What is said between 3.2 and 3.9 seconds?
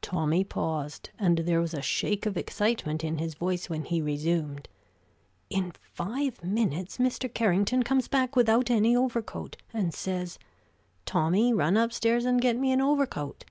voice when